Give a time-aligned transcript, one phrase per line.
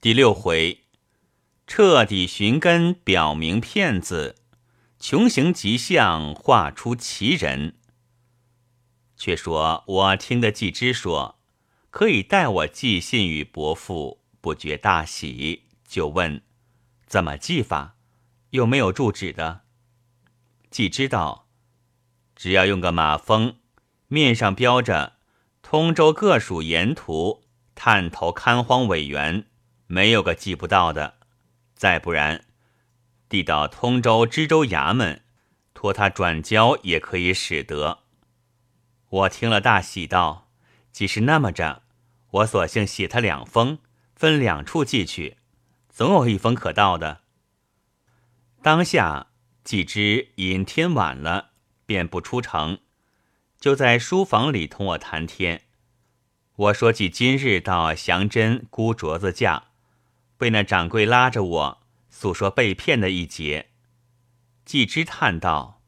[0.00, 0.84] 第六回，
[1.66, 4.36] 彻底寻根，表明骗子；
[5.00, 7.74] 穷行极相，画出奇人。
[9.16, 11.40] 却说我听得季之说，
[11.90, 16.42] 可以代我寄信与伯父，不觉大喜，就问：
[17.08, 17.96] 怎么寄法？
[18.50, 19.62] 有没有住址的？
[20.70, 21.48] 季之道：
[22.36, 23.56] 只要用个马封，
[24.06, 25.14] 面上标着
[25.60, 27.42] 通州各属沿途
[27.74, 29.47] 探头看荒委员。
[29.90, 31.14] 没有个寄不到的，
[31.74, 32.44] 再不然，
[33.26, 35.22] 递到通州知州衙门，
[35.72, 38.00] 托他转交也可以使得。
[39.08, 40.50] 我听了大喜道
[40.92, 41.82] ：“既是那么着，
[42.30, 43.78] 我索性写他两封，
[44.14, 45.38] 分两处寄去，
[45.88, 47.22] 总有一封可到的。”
[48.60, 49.28] 当下
[49.64, 51.52] 季之因天晚了，
[51.86, 52.80] 便不出城，
[53.58, 55.62] 就在书房里同我谈天。
[56.56, 59.67] 我说起今日到祥珍姑镯子架。
[60.38, 63.70] 被那掌柜拉着我诉说被骗的一节，
[64.64, 65.82] 季之叹道：“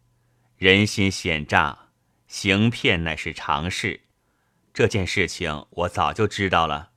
[0.59, 1.91] 人心险诈，
[2.27, 4.03] 行骗乃是常事。
[4.75, 6.91] 这件事情我早就知道了。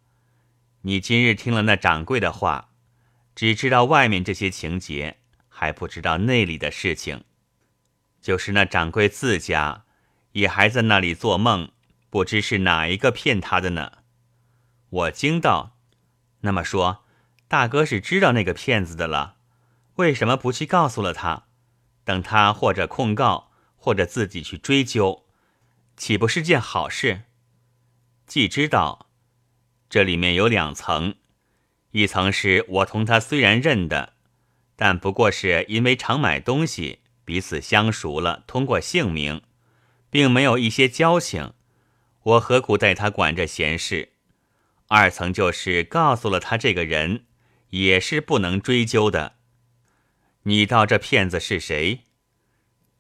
[0.81, 2.71] 你今日听了那掌柜的话，
[3.35, 7.23] 只知道外面这些情节，还不知道内里的事情。
[8.19, 9.85] 就是那掌柜自家
[10.31, 11.71] 也还在那里做梦，
[12.09, 13.99] 不知是哪一个骗他的呢？”
[14.89, 15.77] 我惊道
[16.41, 17.01] ：“那么说。”
[17.47, 19.35] 大哥是知道那个骗子的了，
[19.95, 21.45] 为什么不去告诉了他？
[22.03, 25.25] 等他或者控告，或者自己去追究，
[25.95, 27.21] 岂不是件好事？
[28.25, 29.09] 既知道
[29.89, 31.15] 这里面有两层，
[31.91, 34.13] 一层是我同他虽然认得，
[34.75, 39.43] 但不过是因为常买东西，彼此相熟了，通过姓名，
[40.09, 41.53] 并没有一些交情，
[42.23, 44.13] 我何苦带他管这闲事？
[44.87, 47.25] 二层就是告诉了他这个人。
[47.73, 49.37] 也是不能追究的。
[50.43, 52.01] 你道这骗子是谁？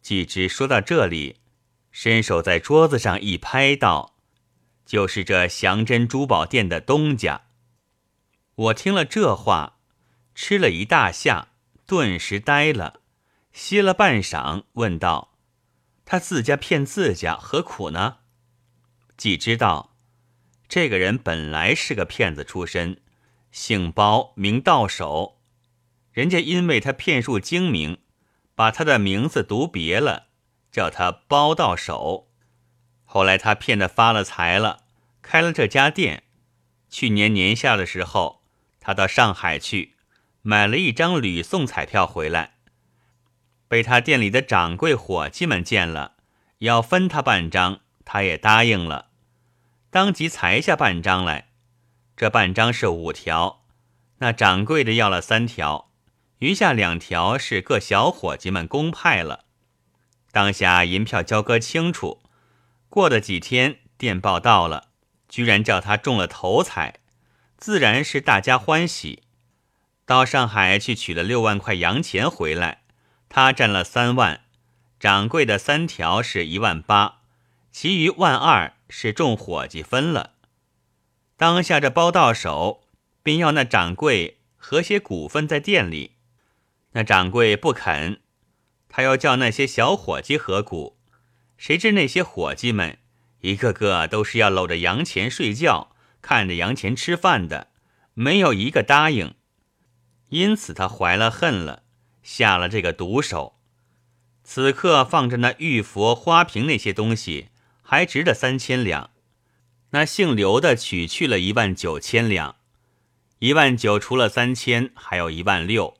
[0.01, 1.37] 季之说到这里，
[1.91, 4.15] 伸手在桌子上一拍，道
[4.83, 7.43] ：“就是这祥珍珠宝店的东家。”
[8.55, 9.77] 我听了这话，
[10.33, 11.49] 吃了一大下，
[11.85, 13.01] 顿时呆了，
[13.51, 15.37] 歇了半晌，问道
[16.03, 18.17] ：“他自家骗自家，何苦呢？”
[19.17, 19.95] 季知道，
[20.67, 23.02] 这个人本来是个骗子出身。
[23.53, 25.37] 姓包名道手，
[26.11, 27.99] 人家因为他骗术精明，
[28.55, 30.25] 把他的名字读别了，
[30.71, 32.31] 叫他包到手。
[33.05, 34.85] 后来他骗得发了财了，
[35.21, 36.23] 开了这家店。
[36.89, 38.41] 去年年下的时候，
[38.79, 39.93] 他到上海去
[40.41, 42.55] 买了一张吕送彩票回来，
[43.67, 46.13] 被他店里的掌柜伙计们见了，
[46.57, 49.11] 要分他半张，他也答应了，
[49.91, 51.49] 当即裁下半张来。
[52.15, 53.63] 这半张是五条，
[54.19, 55.89] 那掌柜的要了三条，
[56.39, 59.45] 余下两条是各小伙计们公派了。
[60.31, 62.21] 当下银票交割清楚，
[62.89, 64.89] 过了几天，电报到了，
[65.27, 66.99] 居然叫他中了头彩，
[67.57, 69.23] 自然是大家欢喜。
[70.05, 72.83] 到上海去取了六万块洋钱回来，
[73.29, 74.41] 他占了三万，
[74.99, 77.21] 掌柜的三条是一万八，
[77.71, 80.32] 其余万二是众伙计分了。
[81.35, 82.83] 当下这包到手，
[83.21, 86.11] 便要那掌柜合些股份在店里。
[86.91, 88.19] 那掌柜不肯，
[88.87, 90.97] 他要叫那些小伙计合股。
[91.57, 92.99] 谁知那些伙计们
[93.41, 97.69] 一个个都是要搂着洋钱睡觉，看着洋钱吃饭的，
[98.13, 99.33] 没有一个答应。
[100.29, 101.83] 因此他怀了恨了，
[102.21, 103.55] 下了这个毒手。
[104.43, 107.49] 此刻放着那玉佛花瓶那些东西，
[107.81, 109.11] 还值得三千两。
[109.95, 112.55] 那姓刘的取去了一万九千两，
[113.37, 115.97] 一万九除了三千，还有一万六。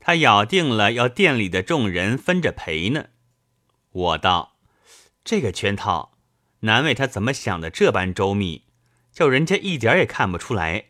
[0.00, 3.08] 他咬定了要店里的众人分着赔呢。
[3.92, 4.56] 我道
[5.22, 6.16] ：“这个圈套，
[6.60, 8.64] 难为他怎么想的这般周密，
[9.12, 10.86] 叫人家一点也看不出来。”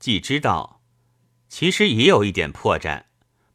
[0.00, 0.80] 既知道，
[1.50, 3.02] 其实也有一点破绽，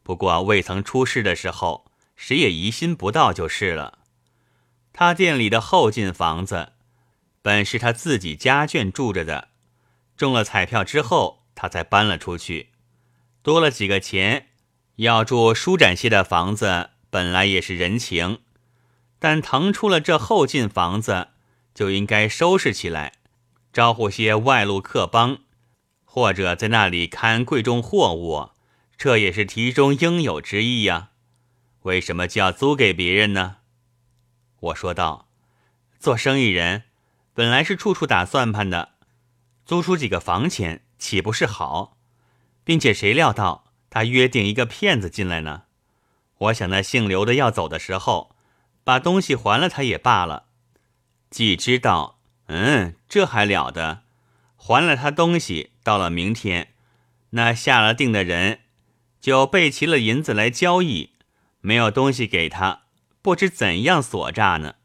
[0.04, 3.98] 不过未曾出事的时候，谁也疑心不到就是了。
[4.94, 6.74] 他店里的后进房子。
[7.50, 9.48] 本是他自己家眷住着的，
[10.16, 12.70] 中了彩票之后，他才搬了出去，
[13.42, 14.50] 多了几个钱，
[14.98, 18.42] 要住舒展些的房子，本来也是人情，
[19.18, 21.30] 但腾出了这后进房子，
[21.74, 23.14] 就应该收拾起来，
[23.74, 25.40] 招呼些外路客帮，
[26.06, 28.52] 或者在那里看贵重货物，
[28.96, 31.10] 这也是题中应有之意呀。
[31.82, 33.56] 为什么就要租给别人呢？
[34.60, 35.30] 我说道
[35.98, 36.84] ：“做生意人。”
[37.40, 38.96] 本来是处处打算盘的，
[39.66, 41.96] 租出几个房钱，岂不是好？
[42.66, 45.62] 并且谁料到他约定一个骗子进来呢？
[46.38, 48.36] 我想那姓刘的要走的时候，
[48.84, 50.48] 把东西还了他也罢了。
[51.30, 54.02] 既知道，嗯，这还了得？
[54.58, 56.74] 还了他东西，到了明天，
[57.30, 58.64] 那下了定的人
[59.22, 61.12] 就备齐了银子来交易，
[61.62, 62.82] 没有东西给他，
[63.22, 64.76] 不知怎样索诈呢？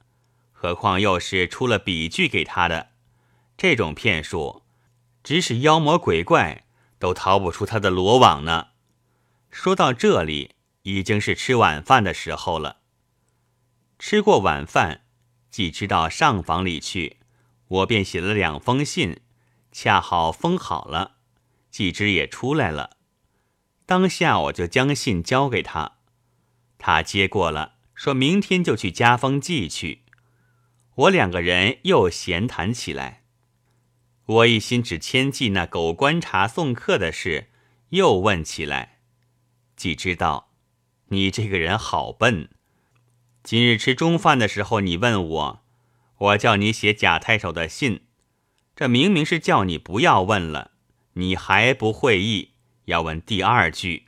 [0.64, 2.92] 何况又是出了笔据给他的，
[3.54, 4.62] 这种骗术，
[5.22, 6.64] 只使妖魔鬼怪
[6.98, 8.68] 都逃不出他的罗网呢。
[9.50, 12.78] 说到这里，已经是吃晚饭的时候了。
[13.98, 15.02] 吃过晚饭。
[15.50, 17.18] 既知到上房里去，
[17.68, 19.20] 我便写了两封信，
[19.70, 21.16] 恰好封好了。
[21.70, 22.96] 季之也出来了，
[23.84, 25.98] 当下我就将信交给他，
[26.78, 30.03] 他接过了，说明天就去加封寄去。
[30.96, 33.24] 我两个人又闲谈起来，
[34.26, 37.48] 我一心只牵记那狗观察送客的事，
[37.88, 39.00] 又问起来。
[39.74, 40.52] 季知道，
[41.08, 42.48] 你这个人好笨。
[43.42, 45.64] 今日吃中饭的时候，你问我，
[46.18, 48.02] 我叫你写贾太守的信，
[48.76, 50.70] 这明明是叫你不要问了，
[51.14, 52.52] 你还不会意，
[52.84, 54.04] 要问第二句。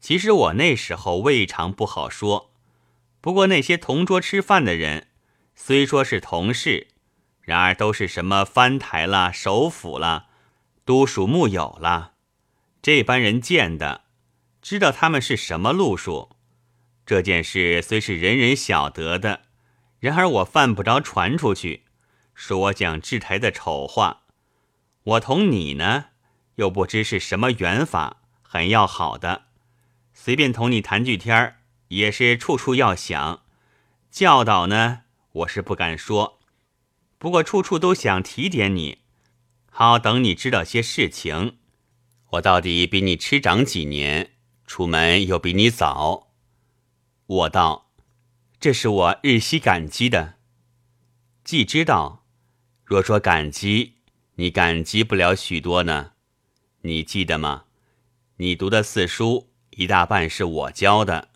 [0.00, 2.52] 其实我那时候未尝不好说，
[3.20, 5.08] 不过那些同桌吃饭的人，
[5.64, 6.88] 虽说是同事，
[7.40, 10.26] 然而都是什么藩台啦、首府啦、
[10.84, 12.14] 都署木有啦，
[12.82, 14.02] 这班人见的，
[14.60, 16.30] 知道他们是什么路数。
[17.06, 19.42] 这件事虽是人人晓得的，
[20.00, 21.84] 然而我犯不着传出去，
[22.34, 24.22] 说我讲制台的丑话。
[25.04, 26.06] 我同你呢，
[26.56, 29.42] 又不知是什么缘法，很要好的，
[30.12, 33.44] 随便同你谈句天儿，也是处处要想。
[34.10, 35.02] 教导呢，
[35.32, 36.40] 我是不敢说，
[37.18, 38.98] 不过处处都想提点你，
[39.70, 41.58] 好等你知道些事情。
[42.32, 44.32] 我到底比你吃长几年，
[44.66, 46.28] 出门又比你早。
[47.26, 47.90] 我道
[48.60, 50.34] ：“这是我日夕感激的。
[51.44, 52.26] 既知道，
[52.84, 53.94] 若说感激，
[54.34, 56.12] 你感激不了许多呢。
[56.82, 57.64] 你记得吗？
[58.36, 61.28] 你读的四书一大半是我教的。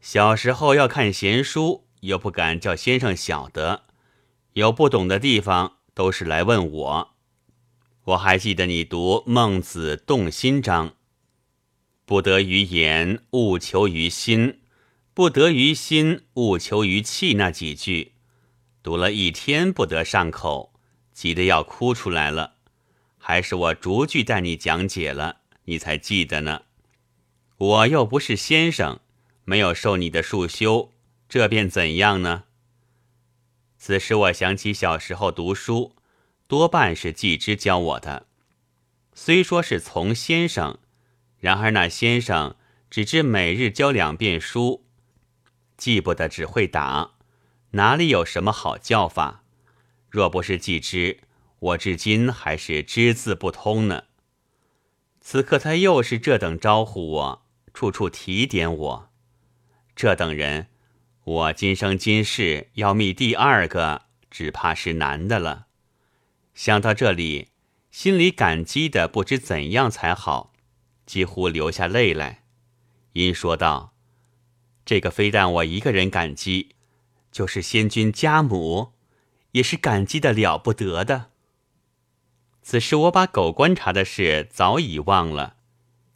[0.00, 3.84] 小时候要看闲书，又不敢叫先生晓得，
[4.54, 7.14] 有不懂的地方都是来问我。
[8.04, 10.90] 我还记得你读《孟子·动心章》，
[12.04, 14.60] 不得于言，勿求于心。”
[15.16, 17.32] 不得于心，勿求于气。
[17.36, 18.12] 那几句
[18.82, 20.74] 读了一天不得上口，
[21.10, 22.56] 急得要哭出来了。
[23.16, 26.64] 还是我逐句带你讲解了，你才记得呢。
[27.56, 29.00] 我又不是先生，
[29.44, 30.92] 没有受你的束修，
[31.28, 32.44] 这便怎样呢？
[33.78, 35.94] 此时我想起小时候读书，
[36.46, 38.26] 多半是季之教我的。
[39.14, 40.78] 虽说是从先生，
[41.38, 42.56] 然而那先生
[42.90, 44.84] 只知每日教两遍书。
[45.76, 47.12] 记不得，只会打，
[47.72, 49.42] 哪里有什么好叫法？
[50.08, 51.20] 若不是季之，
[51.58, 54.04] 我至今还是只字不通呢。
[55.20, 59.10] 此刻他又是这等招呼我，处处提点我，
[59.94, 60.68] 这等人，
[61.26, 65.66] 我今生今世要觅第二个，只怕是难的了。
[66.54, 67.48] 想到这里，
[67.90, 70.52] 心里感激的不知怎样才好，
[71.04, 72.44] 几乎流下泪来，
[73.14, 73.92] 因说道。
[74.84, 76.76] 这个非但我一个人感激，
[77.32, 78.92] 就是先君家母，
[79.50, 81.32] 也是感激的了不得的。
[82.62, 85.56] 此时我把狗观察的事早已忘了，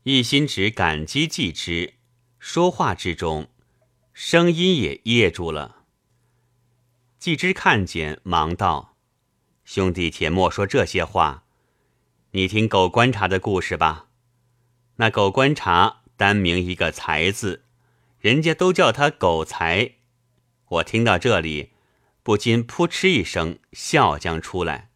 [0.05, 1.95] 一心只感激季之。
[2.39, 3.49] 说话之中，
[4.23, 5.87] 声音也噎住了。
[7.19, 8.99] 季之看见，忙道
[9.65, 11.45] ：“兄弟，且莫说这些话，
[12.33, 14.09] 你听狗观察的故事吧。
[14.97, 17.65] 那狗观察单名一个才字。”
[18.21, 19.95] 人家都叫他狗才，
[20.67, 21.71] 我听到这里，
[22.23, 24.91] 不禁扑哧一声笑将出来。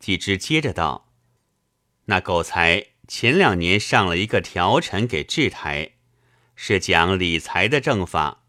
[0.00, 1.12] 季之接着道
[2.06, 5.92] ：“那狗才前两年上了一个条陈给制台，
[6.60, 8.42] 是讲理财的正法。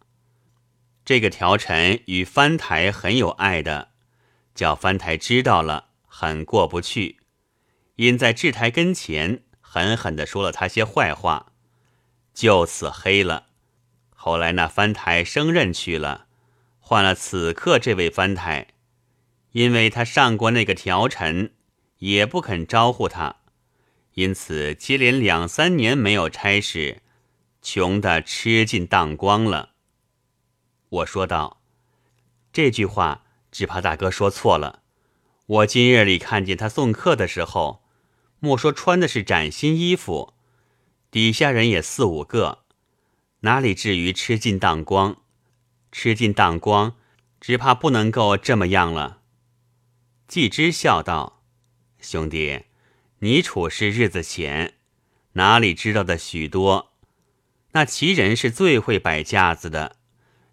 [1.06, 3.90] 这个条陈与藩台很有爱的，
[4.56, 7.18] 叫藩台知道了，很过不去，
[7.98, 11.52] 因在制台跟前狠狠地说了他些坏话，
[12.34, 13.50] 就此黑了。”
[14.10, 16.26] 后来那藩台升任去了，
[16.80, 18.70] 换了此刻这位藩台，
[19.52, 21.54] 因为他上过那个条陈，
[22.00, 23.36] 也不肯招呼他，
[24.16, 27.04] 因此接连两三年没有差事，
[27.62, 29.72] 穷的吃尽当光了。
[30.90, 31.62] 我说道
[32.52, 34.84] ：“这句话只怕大哥说错了。
[35.46, 37.84] 我今日里看见他送客的时候，
[38.40, 40.34] 莫说穿的是崭新衣服，
[41.12, 42.66] 底下人也四五个，
[43.42, 45.22] 哪里至于吃尽当光？
[45.92, 46.96] 吃尽当光，
[47.42, 49.22] 只怕不能够这么样了。
[50.28, 51.42] 季之笑道
[52.00, 52.66] ：“兄弟，
[53.20, 54.76] 你处事日子浅，
[55.34, 56.89] 哪里知道的许多？
[57.72, 59.98] 那奇人是最会摆架子的，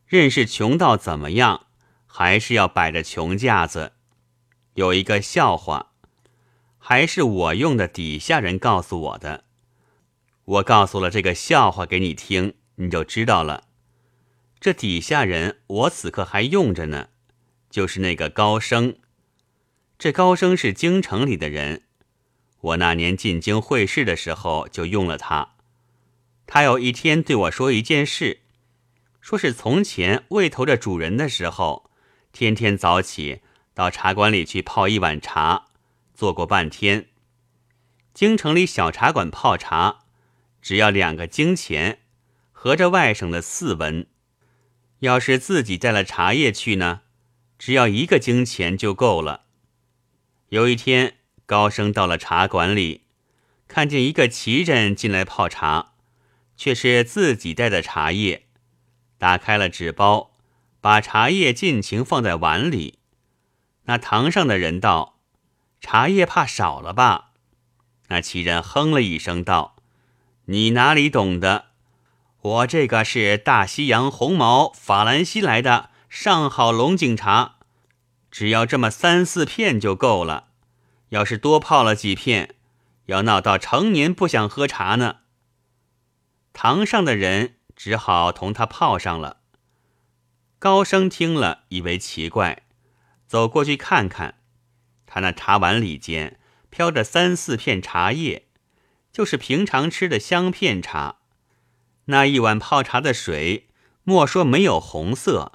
[0.07, 1.67] 认识穷到怎么样，
[2.07, 3.93] 还是要摆着穷架子。
[4.75, 5.93] 有一个笑话，
[6.79, 9.45] 还是我用的底下人告诉我的。
[10.45, 13.65] 我告诉了这个笑话给你听，你就知道了。”
[14.61, 17.09] 这底下人，我此刻还用着呢，
[17.71, 18.97] 就是那个高升。
[19.99, 21.83] 这高升是京城里的人，
[22.61, 25.56] 我那年进京会试的时候就用了他。
[26.47, 28.41] 他有一天对我说一件事，
[29.21, 31.91] 说是从前未投着主人的时候，
[32.33, 33.41] 天天早起
[33.75, 35.67] 到茶馆里去泡一碗茶，
[36.15, 37.09] 坐过半天。
[38.15, 40.05] 京城里小茶馆泡茶，
[40.63, 41.99] 只要两个京钱，
[42.53, 44.07] 合着外省的四文。
[45.01, 47.03] 要是自己带了茶叶去呢，
[47.59, 49.43] 只要一个京钱就够了。
[50.51, 53.03] 有一天，高升到了茶馆里，
[53.69, 55.96] 看见一个奇人进来泡茶，
[56.57, 58.47] 却是自己带的茶叶。
[59.19, 60.33] 打开了纸包，
[60.81, 62.99] 把茶叶尽情放在碗里。
[63.85, 65.19] 那堂上的人道
[65.81, 67.31] ：“茶叶怕少了吧？”
[68.09, 69.77] 那奇人哼了一声道
[70.47, 71.67] ：“你哪里懂得？”
[72.43, 77.57] 我这个是大西洋红毛法兰西来的上好龙井茶，
[78.31, 80.49] 只要这么三四片就够了。
[81.09, 82.55] 要是多泡了几片，
[83.07, 85.17] 要闹到成年不想喝茶呢。
[86.59, 89.41] 堂上的人只好同他泡上了。
[90.59, 92.63] 高升听了，以为奇怪，
[93.27, 94.37] 走过去看看，
[95.05, 98.47] 他那茶碗里间飘着三四片茶叶，
[99.13, 101.17] 就是平常吃的香片茶。
[102.07, 103.69] 那一碗泡茶的水，
[104.03, 105.53] 莫说没有红色，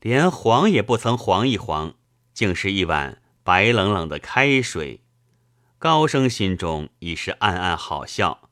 [0.00, 1.94] 连黄也不曾黄一黄，
[2.34, 5.00] 竟是一碗白冷冷的开水。
[5.78, 8.50] 高升心中已是暗暗好笑。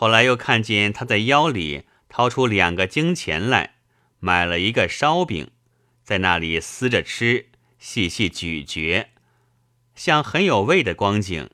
[0.00, 3.74] 后来又看见他在腰里掏出两个金钱来，
[4.18, 5.50] 买了一个烧饼，
[6.02, 9.10] 在那里撕着吃，细细咀嚼，
[9.94, 11.50] 像很有味的光景。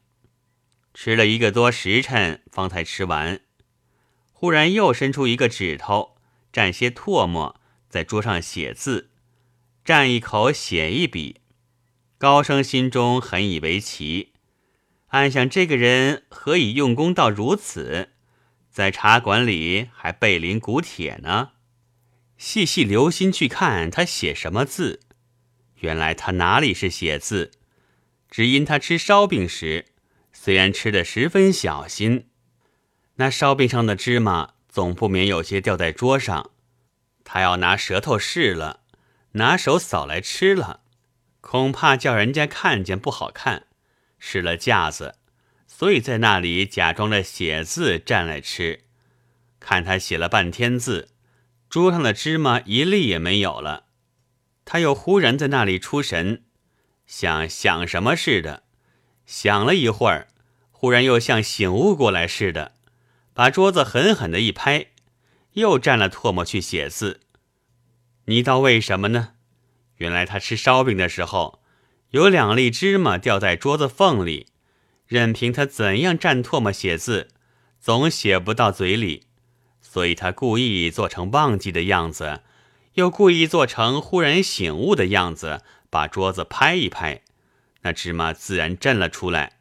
[0.94, 3.40] 吃了一个多时辰，方才吃完。
[4.32, 6.16] 忽然又伸出一个指头，
[6.52, 9.10] 蘸些唾沫，在桌上写字，
[9.84, 11.40] 蘸一口，写一笔。
[12.16, 14.34] 高升心中很以为奇，
[15.08, 18.10] 暗想这个人何以用功到如此，
[18.76, 21.52] 在茶馆里还背临古帖呢？
[22.36, 25.00] 细细留心去看他写什么字，
[25.76, 27.52] 原来他哪里是写字，
[28.30, 29.86] 只因他吃烧饼时，
[30.30, 32.28] 虽然吃的十分小心。
[33.14, 36.50] 那烧饼上的芝麻总不免有些掉在桌上，
[37.24, 38.80] 他要拿舌头试了，
[39.32, 40.80] 拿手扫来吃了，
[41.40, 43.68] 恐怕叫人家看见不好看，
[44.18, 45.14] 失了架子，
[45.78, 48.84] 所以在那里假装着写字蘸来吃。
[49.60, 51.10] 看他写了半天字，
[51.68, 53.84] 桌上的芝麻一粒也没有了，
[54.64, 56.44] 他又忽然在那里出神，
[57.06, 58.62] 想想什么似的，
[59.26, 60.28] 想了一会儿，
[60.70, 62.72] 忽然又像醒悟过来似的。
[63.34, 64.86] 把桌子狠狠的一拍，
[65.52, 67.20] 又蘸了唾沫去写字。
[68.24, 69.34] 你道为什么呢？
[69.96, 71.62] 原来他吃烧饼的时候，
[72.12, 74.46] 有两粒芝麻掉在桌子缝里，
[75.06, 77.28] 任凭他怎样蘸唾沫写字，
[77.80, 79.24] 总写不到嘴里，
[79.80, 82.42] 所以他故意做成忘记的样子，
[82.94, 87.22] 又故意做成忽然醒悟的样子，把桌子拍一拍，
[87.82, 89.58] 那芝麻自然震了出来。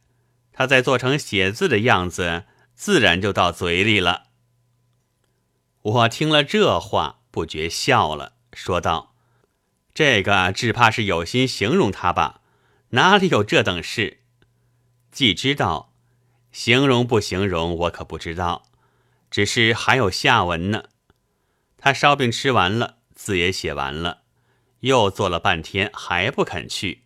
[0.52, 2.46] 他再做成写字的样子。
[2.78, 4.26] 自然就到嘴里了。
[5.82, 9.16] 我听了这话，不觉笑了，说道
[9.96, 12.42] ：“这个只怕是有心形容他吧？
[12.90, 14.24] 哪里有这等事？
[15.16, 15.94] 既知道
[16.52, 18.64] 形容不形容，我可不知道。
[19.32, 20.90] 只是还有下文呢。
[21.78, 24.24] 他烧饼吃完了，字也写完了，
[24.82, 27.04] 又坐了半天，还不肯去。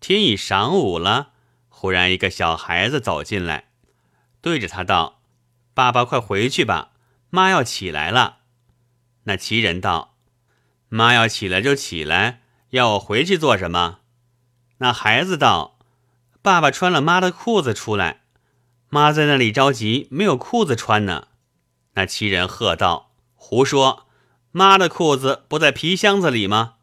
[0.00, 1.34] 天已晌午了，
[1.68, 3.68] 忽然一个小孩子走进来。”
[4.42, 5.22] 对着他道
[5.72, 6.94] ：“爸爸，快回去吧，
[7.30, 8.38] 妈要起来了。”
[9.22, 10.16] 那奇人道
[10.90, 14.00] ：“妈要起来就起来，要我回去做什么？”
[14.78, 15.75] 那孩子道
[16.46, 18.20] ：“爸爸穿了妈的裤子出来，
[18.88, 21.26] 妈在那里着急，没有裤子穿呢。”
[21.94, 24.06] 那七人喝道：“胡说！
[24.52, 26.74] 妈的裤子不在皮箱子里吗？”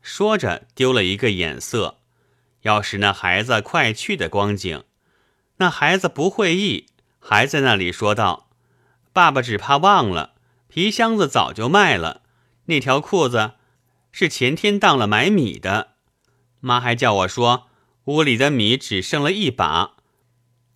[0.00, 1.98] 说着丢了一个眼色，
[2.62, 4.82] 要使那孩子快去的光景。
[5.58, 6.86] 那孩子不会意，
[7.20, 8.48] 还在那里说道
[9.12, 10.32] ：“爸爸只怕忘了，
[10.68, 12.22] 皮箱子早就卖了，
[12.64, 13.56] 那条裤子
[14.10, 15.96] 是前天当了买米的。
[16.60, 17.68] 妈还叫我说，
[18.04, 19.96] 屋里的米只剩了一把，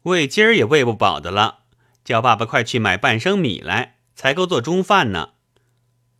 [0.03, 1.65] 喂鸡儿也喂不饱的了，
[2.05, 5.31] 叫爸爸快去买半升米来，才够做中饭呢。”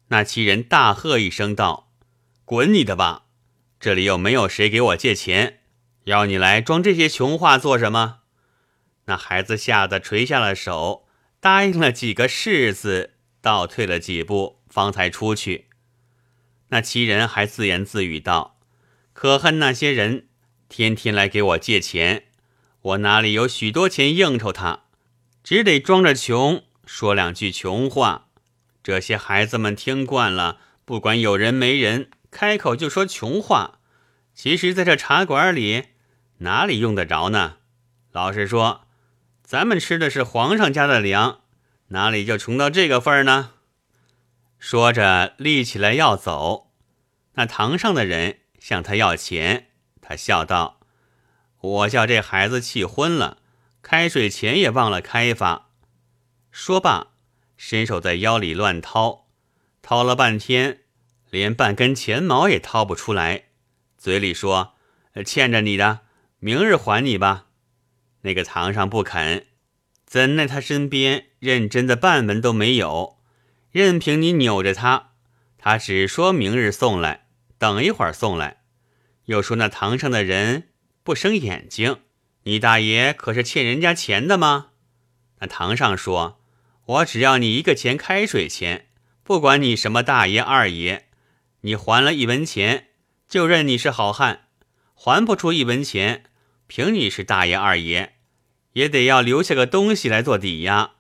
[0.09, 1.93] 那奇人大喝一声道
[2.45, 3.25] ：“滚你的吧！
[3.79, 5.61] 这里又没有谁给我借钱，
[6.05, 8.21] 要你来装这些穷话做什么？”
[9.07, 11.07] 那孩子吓得垂下了手，
[11.39, 15.67] 答应了几个“是”字，倒退了几步，方才出去。
[16.69, 18.59] 那奇人还自言自语道
[19.13, 20.26] ：“可恨那些人
[20.69, 22.25] 天天来给我借钱，
[22.83, 24.85] 我哪里有许多钱应酬他，
[25.43, 28.29] 只得装着穷说两句穷话。”
[28.83, 33.81] 这些孩子们听惯了，不管有人没人，开口就说穷话。
[34.33, 35.87] 其实，在这茶馆里，
[36.39, 37.57] 哪里用得着呢？
[38.13, 38.87] 老实说，
[39.43, 41.41] 咱们吃的是皇上家的粮，
[41.89, 43.55] 哪里就穷到这个份儿呢？
[44.61, 46.71] 说着，立起来要走。
[47.35, 49.66] 那堂上的人向他要钱，
[50.09, 50.79] 他笑道
[51.59, 53.39] ：“我叫这孩子气昏了，
[53.83, 55.71] 开水钱也忘了开发。”
[56.53, 57.09] 说罢。
[57.57, 59.29] 伸手在腰里乱掏，
[59.81, 60.81] 掏了半天，
[61.31, 63.47] 连半根钱毛也掏不出来，
[63.97, 64.75] 嘴里说
[65.25, 66.01] ：“欠着你的，
[66.39, 67.47] 明日还你吧。”
[68.21, 69.47] 那个堂上不肯，
[70.05, 73.19] 怎奈他身边认真的半文都没有，
[73.73, 75.13] 任凭你扭着他，
[75.57, 78.63] 他只说明日送来，等一会儿送来，
[79.27, 80.71] 又说那堂上的人
[81.05, 82.01] 不生眼睛，
[82.43, 84.71] 你大爷可是欠人家钱的吗？
[85.39, 86.41] 那堂上说。
[86.87, 88.87] 我只要你一个钱开水钱，
[89.25, 91.07] 不管你什么大爷二爷，
[91.63, 92.91] 你还了一文钱，
[93.29, 94.43] 就认你是好汉；
[94.95, 96.27] 还不出一文钱，
[96.69, 98.13] 凭你是大爷二爷，
[98.75, 100.93] 也得要留下个东西来做抵押。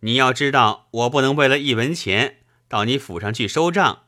[0.00, 4.04] 你要知道，我不能为了一文钱到你府上去收账。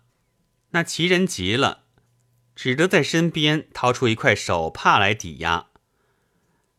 [0.70, 1.83] 那奇人急了，
[2.54, 5.66] 只得在身边掏出一块手帕来抵押。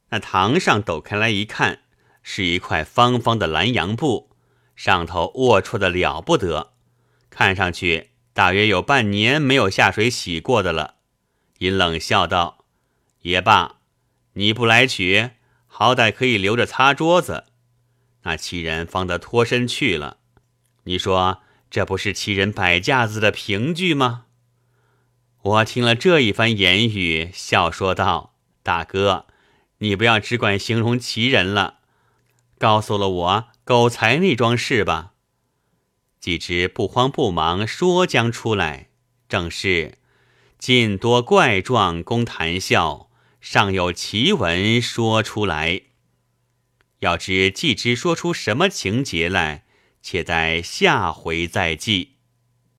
[0.09, 1.81] 那堂上抖开来一看。
[2.27, 4.31] 是一块方方的蓝洋布，
[4.75, 6.73] 上头龌龊的了不得，
[7.29, 10.95] 看上去大约有半年没有下水洗过的了。
[11.59, 12.65] 阴冷笑道
[13.21, 13.75] ：“也罢，
[14.33, 15.29] 你不来取，
[15.67, 17.43] 好歹可以留着擦桌子。”
[18.25, 20.17] 那奇人方得脱身去了。
[20.85, 24.24] 你说这不是奇人摆架子的凭据吗？
[25.45, 29.27] 我听了这一番言语，笑说道：“大哥，
[29.77, 31.81] 你不要只管形容奇人了。”
[32.58, 35.13] 告诉了我狗才那桩事吧。
[36.19, 38.89] 季之不慌不忙说将出来，
[39.29, 39.99] 正是
[40.58, 45.81] 尽多怪状供谈笑，尚有奇闻说出来。
[47.01, 49.65] 要知季之说出什么情节来，
[50.01, 52.14] 且待下回再记。